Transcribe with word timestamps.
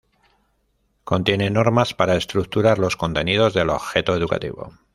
Contiene 1.03 1.51
normas 1.51 1.93
para 1.93 2.15
estructurar 2.15 2.79
los 2.79 2.97
contenidos 2.97 3.53
del 3.53 3.69
objeto 3.69 4.15
educativo. 4.15 4.73